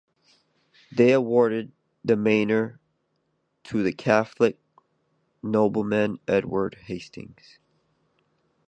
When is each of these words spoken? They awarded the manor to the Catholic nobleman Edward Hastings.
They 0.91 1.11
awarded 1.11 1.71
the 2.03 2.15
manor 2.17 2.79
to 3.65 3.83
the 3.83 3.93
Catholic 3.93 4.59
nobleman 5.43 6.17
Edward 6.27 6.73
Hastings. 6.85 7.59